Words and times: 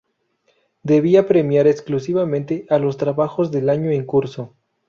Debía 0.81 1.27
premiar 1.27 1.67
exclusivamente 1.67 2.65
a 2.71 2.79
los 2.79 2.97
trabajos 2.97 3.51
del 3.51 3.69
año 3.69 3.91
en 3.91 4.03
curso. 4.03 4.55